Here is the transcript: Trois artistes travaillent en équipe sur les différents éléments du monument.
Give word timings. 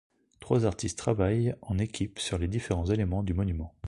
Trois 0.39 0.65
artistes 0.65 0.97
travaillent 0.97 1.53
en 1.61 1.77
équipe 1.77 2.17
sur 2.17 2.39
les 2.39 2.47
différents 2.47 2.87
éléments 2.87 3.21
du 3.21 3.35
monument. 3.35 3.75